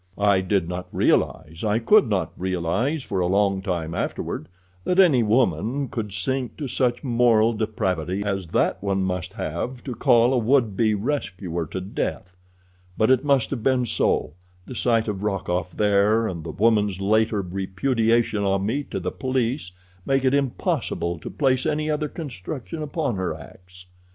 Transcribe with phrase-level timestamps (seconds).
[0.17, 4.47] "I did not realize, I could not realize for a long time afterward,
[4.83, 9.93] that any woman could sink to such moral depravity as that one must have to
[9.93, 12.35] call a would be rescuer to death.
[12.97, 18.43] But it must have been so—the sight of Rokoff there and the woman's later repudiation
[18.43, 19.71] of me to the police
[20.03, 23.85] make it impossible to place any other construction upon her acts.